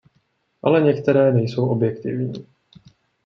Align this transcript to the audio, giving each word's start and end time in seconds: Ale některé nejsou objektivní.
Ale 0.63 0.81
některé 0.81 1.33
nejsou 1.33 1.67
objektivní. 1.69 2.47